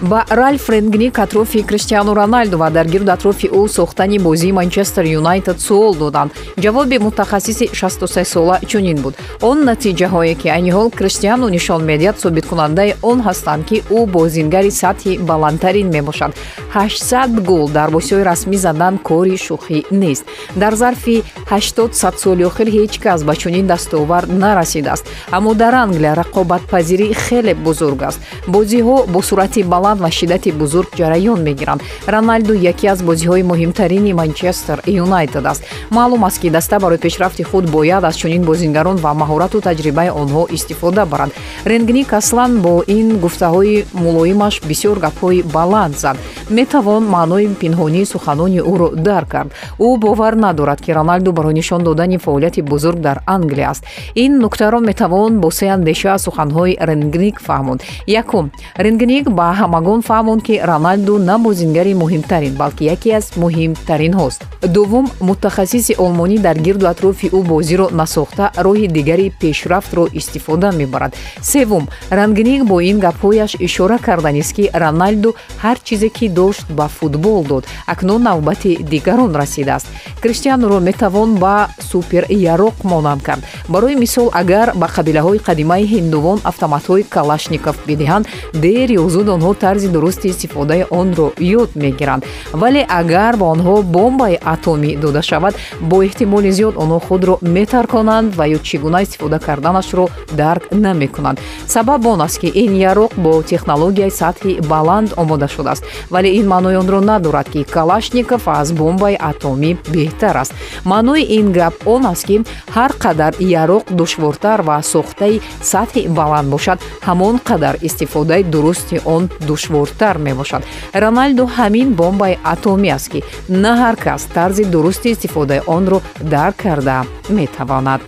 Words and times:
ба 0.00 0.24
ральф 0.28 0.68
ренгник 0.70 1.18
атрофи 1.18 1.62
криштиану 1.62 2.14
роналду 2.14 2.58
ва 2.58 2.70
дар 2.70 2.86
гирду 2.86 3.12
атрофи 3.12 3.46
ӯ 3.46 3.68
сохтани 3.68 4.18
бозии 4.18 4.52
манчестер 4.52 5.04
юнайтед 5.04 5.60
суол 5.60 5.94
доданд. 5.94 6.32
Ҷавоби 6.56 6.98
мутахассиси 6.98 7.70
63сола 7.72 8.66
чунин 8.66 8.98
буд. 9.02 9.14
Он 9.42 9.64
натиҷаҳое 9.64 10.34
ки 10.34 10.48
айни 10.48 10.70
ҳол 10.70 10.90
криштиану 10.90 11.48
нишон 11.48 11.82
медиҳад 11.90 12.20
собиткунандаи 12.20 12.94
он 13.02 13.18
ҳастанд 13.26 13.64
ки 13.68 13.82
ӯ 13.90 14.06
бозингари 14.06 14.70
сатҳи 14.70 15.18
баландтарин 15.18 15.88
мебошад. 15.88 16.32
800 16.74 17.40
гол 17.40 17.68
дар 17.68 17.90
бозиҳои 17.90 18.24
расмӣ 18.30 18.56
задан 18.56 18.98
кори 18.98 19.36
шӯхӣ 19.36 19.78
нест. 19.90 20.24
Дар 20.56 20.74
зарфи 20.74 21.24
80 21.50 21.94
садсоли 21.94 22.44
охир 22.44 22.68
ҳеҷ 22.68 22.98
кас 22.98 23.24
ба 23.24 23.34
чунин 23.36 23.66
дастовар 23.66 24.24
нарасидааст. 24.28 25.04
Аммо 25.30 25.54
дар 25.54 25.74
англия 25.74 26.14
рақобатпазирӣ 26.22 27.14
хеле 27.14 27.54
бузург 27.54 28.02
аст. 28.02 28.20
Бозиҳо 28.46 29.06
бо 29.06 29.22
суръати 29.22 29.62
баланд 29.62 29.87
баланд 29.88 30.00
ва 30.00 30.10
шиддати 30.10 30.52
бузург 30.52 30.88
ҷараён 30.96 31.40
мегиранд. 31.42 31.82
Роналду 32.08 32.54
яке 32.54 32.88
аз 32.88 33.00
бозиҳои 33.02 33.42
муҳимтарини 33.42 34.12
манчестер 34.12 34.82
юнайтед 34.86 35.46
аст. 35.46 35.64
Маълум 35.90 36.24
аст 36.24 36.40
ки 36.40 36.50
даста 36.50 36.78
барои 36.78 36.98
пешрафти 36.98 37.42
худ 37.42 37.70
бояд 37.70 38.04
аз 38.04 38.16
чунин 38.16 38.42
бозингарон 38.42 38.96
ва 38.96 39.12
маҳорату 39.14 39.60
таҷрибаи 39.60 40.10
онҳо 40.10 40.46
истифода 40.56 41.06
барад 41.06 41.30
ренгник 41.66 42.12
аслан 42.12 42.60
бо 42.60 42.82
ин 42.86 43.18
гуфтаҳои 43.24 43.84
мулоимаш 43.94 44.60
бисёр 44.70 44.96
гапҳои 45.04 45.42
баланд 45.42 45.94
зад. 45.98 46.16
Метавон 46.50 47.04
маънои 47.04 47.46
пинҳонии 47.62 48.04
суханони 48.12 48.60
ӯро 48.72 48.88
дарк 48.96 49.28
кард. 49.28 49.50
Ӯ 49.78 49.98
бовар 49.98 50.34
надорад 50.34 50.80
ки 50.84 50.90
роналду 50.98 51.32
барои 51.32 51.54
нишон 51.54 51.82
додани 51.82 52.18
фаъолияти 52.18 52.62
бузург 52.62 52.98
дар 53.00 53.18
англия 53.26 53.70
аст. 53.70 53.82
Ин 54.14 54.38
нуктаро 54.38 54.80
метавон 54.80 55.40
бо 55.40 55.50
се 55.50 55.66
андеша 55.76 56.08
аз 56.14 56.22
суханҳои 56.26 56.76
ренгник 56.88 57.36
фаҳмонд 57.46 57.80
якум. 58.06 58.50
Ренгник 58.78 59.30
ба 59.30 59.54
ҳама 59.60 59.77
ҳамагон 59.78 60.02
фаҳмонд 60.10 60.42
ки 60.46 60.54
роналду 60.70 61.14
на 61.18 61.36
бозингари 61.38 61.94
муҳимтарин 62.02 62.54
балки 62.62 62.84
яке 62.94 63.10
аз 63.18 63.26
муҳимтаринҳост 63.42 64.40
дуввум 64.62 65.06
мутахассиси 65.20 65.94
олмонӣ 66.04 66.38
дар 66.46 66.56
гирду 66.66 66.86
атрофи 66.86 67.28
ӯ 67.38 67.40
бозиро 67.52 67.86
насохта 68.00 68.44
роҳи 68.66 68.88
дигари 68.96 69.32
пешрафтро 69.40 70.04
истифода 70.12 70.72
мебарад. 70.72 71.12
Севум 71.42 71.88
рангник 72.10 72.64
бо 72.64 72.80
ин 72.80 72.98
гапҳояш 72.98 73.52
ишора 73.66 73.98
карданист 73.98 74.52
ки 74.56 74.70
роналду 74.74 75.34
ҳар 75.62 75.76
чизе 75.86 76.08
ки 76.08 76.28
дошт 76.28 76.66
ба 76.78 76.88
футбол 76.88 77.44
дод. 77.44 77.64
Акнун 77.86 78.22
навбати 78.22 78.78
дигарон 78.82 79.32
расидааст. 79.36 79.86
Криштианоро 80.22 80.80
метавон 80.80 81.30
ба 81.36 81.68
суперяроқ 81.90 82.76
монанд 82.82 83.22
кард. 83.22 83.42
Барои 83.68 83.94
мисол 83.94 84.30
агар 84.32 84.72
ба 84.74 84.86
қабилаҳои 84.96 85.38
қадимаи 85.48 85.84
ҳиндувон 85.92 86.38
автоматҳои 86.44 87.02
калашников 87.14 87.76
бидиҳанд 87.86 88.26
дер 88.54 88.88
ё 89.00 89.08
зуд 89.08 89.28
онҳо 89.28 89.54
тарзи 89.68 89.88
дурусти 89.88 90.28
истифодаи 90.28 90.84
онро 91.00 91.26
ёд 91.60 91.70
мегиранд 91.82 92.22
вале 92.52 92.82
агар 93.00 93.36
ба 93.40 93.46
онҳо 93.54 93.74
бомбаи 93.94 94.36
атомӣ 94.54 94.90
дода 95.04 95.22
шавад 95.30 95.54
бо 95.88 95.96
эҳтимоли 96.06 96.50
зиёд 96.58 96.74
онҳо 96.82 96.98
худро 97.06 97.34
метарконанд 97.56 98.28
ва 98.38 98.44
ё 98.56 98.58
чӣ 98.66 98.76
гуна 98.84 98.98
истифода 99.02 99.38
карданашро 99.46 100.04
дарк 100.40 100.62
намекунанд. 100.72 101.38
Сабаб 101.74 102.06
он 102.06 102.20
аст 102.26 102.38
ки 102.40 102.48
ин 102.62 102.72
яроқ 102.92 103.12
бо 103.24 103.32
технологияи 103.52 104.10
сатҳи 104.20 104.52
баланд 104.72 105.08
омода 105.22 105.48
шудааст. 105.54 105.84
Вале 106.10 106.28
ин 106.38 106.46
маънои 106.52 106.76
онро 106.82 107.00
надорад 107.00 107.48
ки 107.52 107.60
калашников 107.64 108.42
аз 108.48 108.68
бомбаи 108.72 109.16
атомӣ 109.30 109.70
беҳтар 109.94 110.36
аст. 110.42 110.52
Маънои 110.84 111.22
ин 111.38 111.46
гап 111.58 111.74
он 111.94 112.02
аст 112.12 112.24
ки 112.28 112.36
ҳар 112.76 112.92
қадар 113.04 113.32
яроқ 113.62 113.84
душвортар 114.00 114.60
ва 114.68 114.76
сохтаи 114.82 115.40
сатҳи 115.72 116.08
баланд 116.08 116.48
бошад. 116.54 116.78
Ҳамон 117.08 117.34
қадар 117.48 117.74
истифодаи 117.88 118.42
дурусти 118.52 118.96
он 119.14 119.22
душвортар 119.58 120.16
мебошад. 120.18 120.62
Роналду 121.02 121.44
ҳамин 121.56 121.88
бомбаи 122.00 122.38
атомӣ 122.52 122.88
аст 122.96 123.08
ки 123.12 123.20
на 123.62 123.72
ҳар 123.80 123.96
кас 124.04 124.22
тарзи 124.36 124.64
дурусти 124.72 125.08
истифодаи 125.14 125.60
онро 125.76 125.98
дарк 126.32 126.56
карда 126.62 126.98
метавонад 127.36 128.00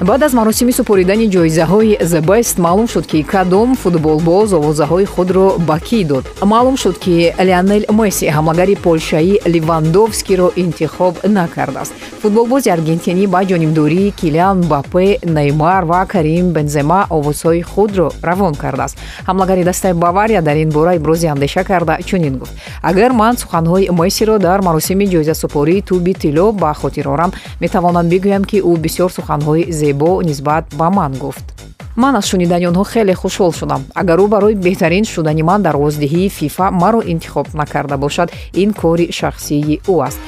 баъд 0.00 0.22
аз 0.22 0.32
маросими 0.32 0.72
супоридани 0.72 1.30
ҷоизаҳои 1.30 1.98
the 1.98 2.20
best 2.20 2.58
маълум 2.58 2.88
шуд 2.88 3.06
ки 3.06 3.22
кадом 3.22 3.74
футболбоз 3.74 4.52
овозаҳои 4.52 5.04
худро 5.04 5.58
ба 5.58 5.78
кӣ 5.86 6.04
дод? 6.04 6.24
Маълум 6.42 6.76
шуд 6.76 6.98
ки 6.98 7.32
леонел 7.48 7.82
месси 7.98 8.26
ҳамлагари 8.36 8.74
полшаи 8.84 9.38
ливандовскиро 9.46 10.48
интихоб 10.56 11.14
накардааст. 11.36 11.92
Футболбози 12.22 12.68
аргентинӣ 12.76 13.26
ба 13.26 13.40
ҷонибдории 13.50 14.14
килиан 14.20 14.60
бапе 14.60 15.18
неймар 15.36 15.84
ва 15.84 16.06
карим 16.06 16.46
бензема 16.52 17.06
овозҳои 17.16 17.62
худро 17.62 18.08
равон 18.22 18.54
кардааст. 18.54 18.98
Ҳамлагари 19.28 19.64
дастаи 19.64 19.92
бавария 19.92 20.42
дар 20.42 20.56
ин 20.56 20.70
бора 20.70 20.94
ибрози 20.96 21.26
андеша 21.26 21.62
карда 21.64 21.98
чунин 22.08 22.38
гуфт. 22.38 22.54
Агар 22.82 23.12
ман 23.12 23.34
суханҳои 23.36 23.90
мессиро 24.00 24.38
дар 24.38 24.60
маросими 24.62 25.06
ҷоизасупории 25.06 25.82
туби 25.88 26.14
тилло 26.14 26.52
ба 26.52 26.74
хотир 26.74 27.06
орам 27.08 27.30
метавонам 27.60 28.06
бигӯям 28.08 28.44
ки 28.50 28.58
ӯ 28.60 28.72
бисёр 28.84 29.10
суханҳои 29.18 29.83
зебо 29.84 30.22
нисбат 30.22 30.64
ба 30.78 30.90
ман 30.90 31.12
гуфт. 31.12 31.46
Ман 31.96 32.16
аз 32.16 32.26
шунидани 32.26 32.66
онҳо 32.70 32.84
хеле 32.92 33.14
хушҳол 33.14 33.52
шудам. 33.60 33.82
Агар 34.00 34.18
ӯ 34.24 34.26
барои 34.34 34.54
беҳтарин 34.66 35.04
шудани 35.14 35.42
ман 35.42 35.60
дар 35.62 35.74
овоздиҳии 35.80 36.28
фифа 36.38 36.66
маро 36.82 37.00
интихоб 37.12 37.46
накарда 37.60 37.96
бошад 38.04 38.28
ин 38.62 38.70
кори 38.80 39.06
шахсии 39.18 39.80
ӯ 39.92 39.94
аст 40.06 40.18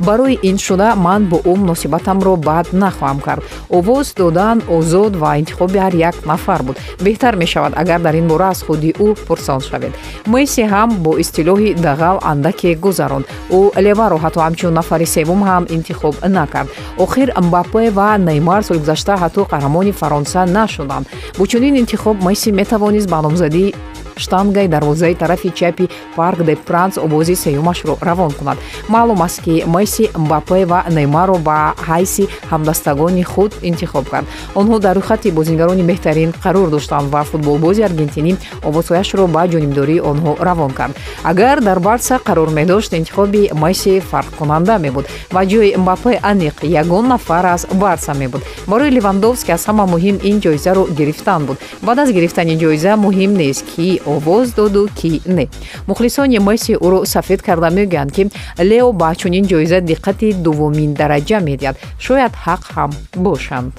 барои 0.00 0.38
ин 0.42 0.58
шуда 0.58 0.94
ман 0.94 1.26
бо 1.26 1.36
ӯ 1.36 1.56
муносибатамро 1.56 2.36
бад 2.36 2.66
нахоҳам 2.72 3.20
кард. 3.20 3.42
Овоз 3.70 4.14
додан 4.14 4.62
озод 4.68 5.16
ва 5.16 5.38
интихоби 5.38 5.78
ҳар 5.78 5.94
як 5.94 6.16
нафар 6.26 6.62
буд. 6.62 6.76
Беҳтар 7.04 7.36
мешавад 7.36 7.72
агар 7.76 8.00
дар 8.00 8.14
ин 8.14 8.28
бора 8.28 8.48
аз 8.48 8.62
худи 8.62 8.90
ӯ 8.98 9.14
пурсон 9.26 9.60
шавед. 9.60 9.92
Месси 10.26 10.62
ҳам 10.62 10.90
бо 11.04 11.10
истилоҳи 11.22 11.74
дағал 11.86 12.16
андаке 12.30 12.74
гузаронд. 12.74 13.24
Ӯ 13.50 13.60
леваро 13.84 14.18
ҳатто 14.24 14.40
ҳамчун 14.46 14.72
нафари 14.78 15.06
севум 15.06 15.40
ҳам 15.48 15.64
интихоб 15.76 16.14
накард. 16.36 16.68
Охир 16.98 17.28
мбапе 17.46 17.90
ва 17.90 18.18
неймар 18.18 18.62
солгузашта 18.62 19.14
ҳатто 19.22 19.40
қаҳрамони 19.52 19.92
фаронса 19.92 20.46
нашуданд. 20.46 21.06
Бо 21.38 21.46
чунин 21.46 21.74
интихоб 21.82 22.16
месси 22.26 22.52
метавонист 22.52 23.08
ба 23.10 23.22
номзадии 23.22 23.74
штангаи 24.16 24.68
дарвозаи 24.68 25.14
тарафи 25.14 25.50
чапи 25.50 25.88
парк 26.16 26.42
де 26.44 26.56
пранс 26.56 26.96
овози 26.98 27.34
сеюмашро 27.34 27.98
равон 28.00 28.32
кунад. 28.32 28.58
Маълум 28.88 29.22
аст 29.22 29.42
ки 29.42 29.64
месси 29.66 30.10
мбапе 30.16 30.64
ва 30.64 30.84
неймаро 30.90 31.38
ба 31.38 31.74
ҳайси 31.88 32.28
ҳамдастагони 32.50 33.22
худ 33.22 33.52
интихоб 33.62 34.08
кард. 34.08 34.26
Онҳо 34.54 34.78
дар 34.78 34.96
рӯйхати 34.96 35.30
бозингарони 35.30 35.82
беҳтарин 35.82 36.32
қарор 36.44 36.70
доштанд 36.70 37.12
ва 37.12 37.24
футболбози 37.24 37.82
аргентинӣ 37.82 38.36
овозҳояшро 38.68 39.26
ба 39.26 39.42
ҷонибдории 39.52 40.00
онҳо 40.00 40.32
равон 40.40 40.70
кард. 40.70 40.96
Агар 41.22 41.60
дар 41.60 41.78
барса 41.80 42.20
қарор 42.28 42.50
медошт 42.50 42.92
интихоби 42.92 43.50
месси 43.62 44.02
фарқкунанда 44.10 44.78
мебуд 44.78 45.06
ва 45.34 45.42
ҷои 45.46 45.76
мбапе 45.76 46.20
аниқ 46.22 46.56
ягон 46.64 47.08
нафар 47.08 47.44
аз 47.44 47.66
барса 47.72 48.14
мебуд. 48.14 48.42
Барои 48.66 48.90
ливандовски 48.90 49.50
аз 49.52 49.66
ҳама 49.68 49.84
муҳим 49.86 50.16
ин 50.22 50.40
ҷоизаро 50.40 50.84
гирифтан 50.98 51.46
буд. 51.46 51.56
Баъд 51.82 51.98
аз 51.98 52.10
гирифтани 52.12 52.58
ҷоиза 52.58 52.92
муҳим 52.96 53.32
нест 53.42 53.64
ки 53.76 54.00
овоз 54.06 54.52
доду 54.54 54.88
ки 54.98 55.20
не. 55.26 55.48
Мухлисони 55.86 56.38
месси 56.38 56.72
ӯро 56.74 57.04
сафед 57.04 57.40
карда 57.42 57.68
мегӯянд 57.70 58.10
ки 58.16 58.22
лео 58.58 58.92
ба 58.92 59.14
чунин 59.14 59.44
ҷоиза 59.50 59.78
диққати 59.90 60.28
дуввумин 60.44 60.94
дараҷа 60.94 61.38
медиҳад. 61.48 61.76
Шояд 61.98 62.32
ҳақ 62.44 62.62
ҳам 62.74 62.90
бошанд 63.24 63.72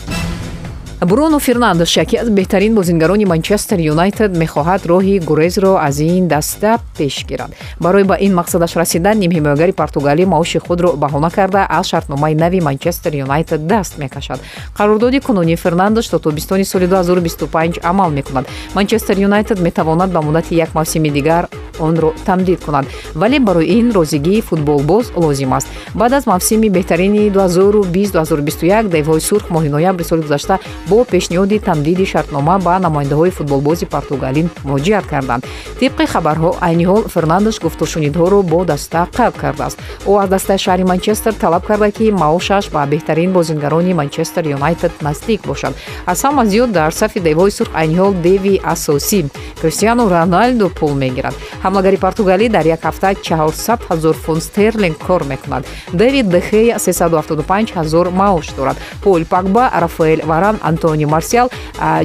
бруно 1.06 1.40
фернандеш 1.40 1.98
яке 1.98 2.18
аз 2.18 2.30
беҳтарин 2.30 2.76
бозингарони 2.76 3.26
манчестер 3.26 3.80
юнайтед 3.80 4.32
мехоҳад 4.38 4.82
роҳи 4.86 5.20
гурезро 5.20 5.78
аз 5.88 6.00
ин 6.00 6.28
даста 6.28 6.80
пеш 6.98 7.26
гирад. 7.30 7.52
Барои 7.80 8.04
ба 8.04 8.18
ин 8.20 8.34
мақсадаш 8.34 8.76
расидан 8.76 9.18
нимҳимоягари 9.20 9.74
португалӣ 9.74 10.26
маоши 10.26 10.60
худро 10.60 10.90
баҳона 11.04 11.30
карда 11.32 11.68
аз 11.70 11.88
шартномаи 11.88 12.36
нави 12.36 12.62
манчестер 12.62 13.14
юнайтед 13.14 13.68
даст 13.68 13.98
мекашад. 13.98 14.40
Қарордоди 14.78 15.20
кунунии 15.22 15.56
фернандеш 15.56 16.08
то 16.08 16.20
тобистони 16.20 16.66
соли 16.66 16.88
2025 16.88 17.80
амал 17.84 18.10
мекунад. 18.10 18.46
Манчестер 18.76 19.18
юнайтед 19.18 19.60
метавонад 19.60 20.12
ба 20.12 20.22
муддати 20.22 20.56
як 20.56 20.76
мавсими 20.76 21.10
дигар 21.10 21.48
онро 21.80 22.14
тамдид 22.26 22.66
кунад 22.66 22.86
вале 23.16 23.40
барои 23.40 23.80
ин 23.80 23.92
розигии 23.92 24.42
футболбоз 24.42 25.12
лозим 25.16 25.54
аст. 25.54 25.68
Баъд 25.96 26.14
аз 26.14 26.26
мавсими 26.26 26.70
беҳтарини 26.70 27.32
2020-2021 27.32 28.88
девҳои 28.96 29.22
сурх 29.22 29.46
моҳи 29.50 29.70
ноябри 29.70 30.04
соли 30.04 30.22
гузашта 30.22 30.60
бо 30.88 31.06
пешниҳоди 31.06 31.60
тамдиди 31.60 32.06
шартнома 32.06 32.60
ба 32.60 32.80
намояндаҳои 32.80 33.32
футболбози 33.32 33.86
португалӣ 33.86 34.42
муроҷиат 34.64 35.06
карданд. 35.12 35.44
Тибқи 35.80 36.06
хабарҳо 36.14 36.52
айни 36.68 36.86
ҳол 36.92 37.04
фернандеш 37.14 37.60
гуфтушунидҳоро 37.66 38.40
бо 38.52 38.60
даста 38.66 39.02
қалб 39.18 39.36
кардааст. 39.44 39.78
Ӯ 40.10 40.12
аз 40.24 40.30
дастаи 40.30 40.58
шаҳри 40.66 40.84
манчестер 40.92 41.34
талаб 41.44 41.64
карда 41.70 41.92
ки 41.92 42.12
маошаш 42.12 42.66
ба 42.76 42.82
беҳтарин 42.94 43.32
бозингарони 43.38 43.94
манчестер 43.94 44.44
юнайтед 44.58 44.94
наздик 45.02 45.42
бошад. 45.48 45.74
Аз 46.06 46.20
ҳама 46.24 46.44
зиёд 46.52 46.72
дар 46.72 46.92
сафи 46.92 47.20
девои 47.20 47.52
сурх 47.52 47.72
айни 47.74 47.96
ҳол 48.02 48.14
деви 48.28 48.62
асосӣ 48.74 49.20
криштиану 49.62 50.10
роналду 50.10 50.70
пул 50.70 50.94
мегирад 51.04 51.36
ҳамлагари 51.68 51.98
португалӣ 52.06 52.46
дар 52.50 52.66
як 52.76 52.82
ҳафта 52.88 53.10
400 53.24 53.80
ҳазор 53.90 54.16
фунт 54.24 54.44
стерлинг 54.44 54.98
кор 55.08 55.24
мекунад. 55.24 55.64
Дэвид 55.94 56.30
дехея 56.30 56.80
375 56.80 57.72
ҳазор 57.78 58.06
маош 58.10 58.48
дорад. 58.58 58.78
Пол 59.04 59.22
пагба 59.26 59.70
рафаэл 59.84 60.22
варан 60.26 60.58
антони 60.70 61.06
марсиал 61.06 61.48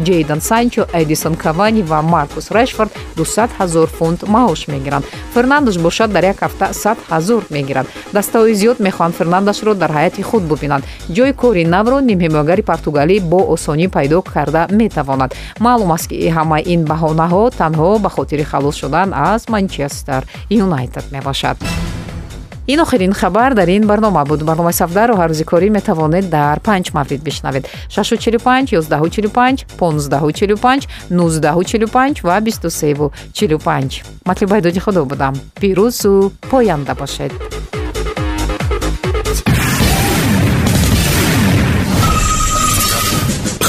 ҷейден 0.06 0.40
санчо 0.40 0.82
эдисон 1.00 1.34
кавани 1.34 1.82
ва 1.82 2.02
маркус 2.02 2.50
решфорд 2.50 2.90
200 3.16 3.50
ҳазор 3.58 3.88
фунт 3.98 4.20
маош 4.28 4.68
мегиранд. 4.68 5.04
Фернандеш 5.34 5.76
бошад 5.78 6.12
дар 6.12 6.24
як 6.24 6.38
ҳафта 6.44 6.66
100 6.72 6.96
ҳазор 7.10 7.42
мегирад. 7.50 7.86
Дастаҳои 8.12 8.54
зиёд 8.54 8.78
мехоҳанд 8.86 9.14
фернандешро 9.18 9.74
дар 9.74 9.90
ҳайати 9.90 10.22
худ 10.22 10.42
бубинанд. 10.42 10.84
Ҷойи 11.16 11.32
кори 11.42 11.64
навро 11.64 11.98
нимҳимоягари 12.00 12.62
португалӣ 12.70 13.16
бо 13.20 13.40
осонӣ 13.54 13.86
пайдо 13.88 14.22
карда 14.34 14.62
метавонад. 14.80 15.30
Маълум 15.60 15.92
аст 15.96 16.06
ки 16.10 16.16
ҳамаи 16.36 16.62
ин 16.74 16.80
баҳонаҳо 16.90 17.42
танҳо 17.60 17.98
ба 18.04 18.08
хотири 18.16 18.44
халос 18.50 18.76
шудан 18.82 19.08
аз 19.30 19.42
манчестер 19.54 20.22
юнайтед 20.64 21.06
мебошад. 21.14 21.58
Ин 22.66 22.80
охирин 22.80 23.12
хабар 23.12 23.54
дар 23.54 23.68
ин 23.68 23.86
барнома 23.86 24.24
буд. 24.24 24.42
Барномаи 24.42 24.72
сафдаро 24.72 25.14
ҳар 25.14 25.30
рӯзи 25.32 25.44
корӣ 25.50 25.68
метавонед 25.70 26.30
дар 26.30 26.60
панҷ 26.60 26.86
маврид 26.94 27.22
бишнавед. 27.22 27.64
645 27.88 28.72
145 28.72 29.66
1545 29.80 30.88
1945 31.10 32.22
ва 32.22 32.40
2345 32.40 34.02
матлубаи 34.24 34.60
доди 34.60 34.80
худо 34.80 35.04
будам. 35.04 35.34
Пирӯзу 35.60 36.32
поянда 36.50 36.94
бошед 36.94 37.32